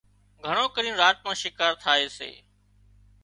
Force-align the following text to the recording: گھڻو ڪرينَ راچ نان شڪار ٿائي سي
گھڻو 0.45 0.63
ڪرينَ 0.75 0.95
راچ 1.01 1.17
نان 1.25 1.35
شڪار 1.41 1.73
ٿائي 1.83 2.07
سي 2.17 2.31